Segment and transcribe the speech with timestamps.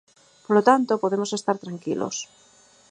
[0.45, 2.15] Polo tanto, podemos estar tranquilos.